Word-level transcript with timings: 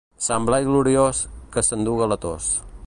Sant 0.27 0.47
Blai 0.49 0.61
gloriós, 0.69 1.21
que 1.55 1.65
s'enduga 1.69 2.09
la 2.13 2.19
tos. 2.27 2.51